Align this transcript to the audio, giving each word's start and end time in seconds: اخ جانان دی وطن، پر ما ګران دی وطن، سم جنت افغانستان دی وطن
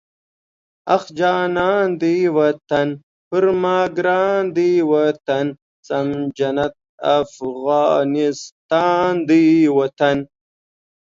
اخ 0.95 1.03
جانان 1.19 1.85
دی 2.01 2.15
وطن، 2.37 2.89
پر 3.27 3.45
ما 3.61 3.77
ګران 3.97 4.41
دی 4.57 4.71
وطن، 4.91 5.45
سم 5.87 6.07
جنت 6.37 6.73
افغانستان 7.19 9.13
دی 9.29 9.43
وطن 9.77 10.17